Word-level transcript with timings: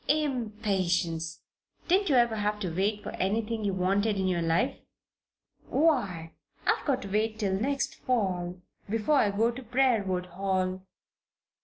"Impatience! 0.07 1.41
Didn't 1.87 2.09
you 2.09 2.15
ever 2.15 2.37
have 2.37 2.59
to 2.61 2.73
wait 2.73 3.03
for 3.03 3.11
anything 3.17 3.63
you 3.63 3.75
wanted 3.75 4.17
in 4.17 4.27
your 4.27 4.41
life?" 4.41 4.75
"Why, 5.69 6.33
I've 6.65 6.83
got 6.87 7.03
to 7.03 7.07
wait 7.11 7.37
till 7.37 7.53
next 7.53 7.93
fall 7.93 8.59
before 8.89 9.17
I 9.17 9.29
go 9.29 9.51
to 9.51 9.61
Briarwood 9.61 10.25
Hall. 10.25 10.87